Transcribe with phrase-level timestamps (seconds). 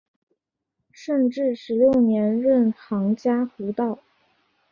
[0.91, 3.99] 顺治十六年任杭嘉湖道。